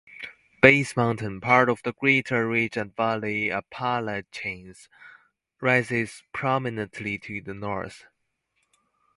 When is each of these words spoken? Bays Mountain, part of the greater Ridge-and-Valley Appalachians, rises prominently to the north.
Bays 0.63 0.97
Mountain, 0.97 1.39
part 1.41 1.69
of 1.69 1.83
the 1.83 1.93
greater 1.93 2.47
Ridge-and-Valley 2.47 3.51
Appalachians, 3.51 4.89
rises 5.61 6.23
prominently 6.33 7.19
to 7.19 7.39
the 7.39 7.53
north. 7.53 8.07